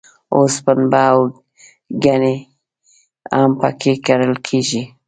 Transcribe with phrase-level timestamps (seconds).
[0.35, 1.19] اوس پنبه او
[2.03, 2.35] ګني
[3.37, 4.83] هم په کې کرل کېږي.